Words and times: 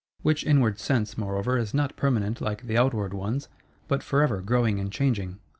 Which 0.23 0.43
inward 0.43 0.79
sense, 0.79 1.15
moreover 1.15 1.59
is 1.59 1.75
not 1.75 1.95
permanent 1.95 2.41
like 2.41 2.65
the 2.65 2.75
outward 2.75 3.13
ones, 3.13 3.49
but 3.87 4.01
forever 4.01 4.41
growing 4.41 4.79
and 4.79 4.91
changing. 4.91 5.37